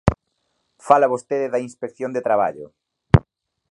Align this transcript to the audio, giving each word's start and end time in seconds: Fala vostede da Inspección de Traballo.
Fala 0.87 1.11
vostede 1.13 1.47
da 1.53 1.63
Inspección 1.69 2.09
de 2.13 2.25
Traballo. 2.27 2.67